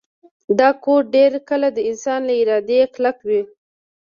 دا 0.59 0.69
کوډ 0.83 1.03
ډیر 1.15 1.31
کله 1.49 1.67
د 1.73 1.79
انسان 1.89 2.19
له 2.29 2.33
ارادې 2.41 2.79
کلک 2.95 3.17
وي 3.27 3.41